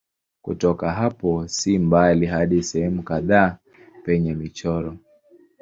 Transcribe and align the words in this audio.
Kutoka 0.41 0.91
hapo 0.91 1.47
si 1.47 1.79
mbali 1.79 2.25
hadi 2.25 2.63
sehemu 2.63 3.03
kadhaa 3.03 3.57
penye 4.05 4.33
michoro. 4.33 4.97